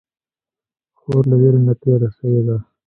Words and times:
خور 0.99 1.23
له 1.29 1.35
ویرې 1.41 1.59
نه 1.67 1.73
تېره 1.81 2.09
شوې 2.17 2.41
ده. 2.47 2.57